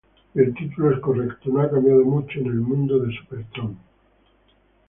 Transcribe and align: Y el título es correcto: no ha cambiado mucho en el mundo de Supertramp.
Y 0.33 0.39
el 0.39 0.55
título 0.55 0.95
es 0.95 0.99
correcto: 0.99 1.51
no 1.53 1.61
ha 1.61 1.69
cambiado 1.69 2.03
mucho 2.03 2.39
en 2.39 2.47
el 2.47 2.55
mundo 2.59 2.97
de 3.01 3.15
Supertramp. 3.15 3.77